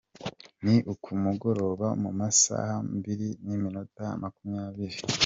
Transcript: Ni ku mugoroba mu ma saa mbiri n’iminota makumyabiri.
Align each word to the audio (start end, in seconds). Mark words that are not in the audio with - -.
Ni 0.63 0.75
ku 1.03 1.11
mugoroba 1.23 1.87
mu 2.01 2.09
ma 2.17 2.29
saa 2.41 2.77
mbiri 2.95 3.29
n’iminota 3.45 4.03
makumyabiri. 4.21 4.97